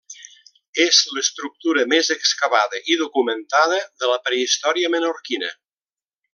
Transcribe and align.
És 0.85 1.01
l’estructura 1.17 1.83
més 1.91 2.09
excavada 2.15 2.81
i 2.95 2.97
documentada 3.03 3.79
de 4.05 4.11
la 4.15 4.19
prehistòria 4.31 4.93
menorquina. 4.99 5.57